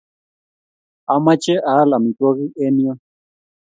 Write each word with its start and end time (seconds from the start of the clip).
Amache 1.13 1.53
aal 1.71 1.91
amitwogik 1.97 2.53
eng' 2.65 2.81
yun 2.83 2.97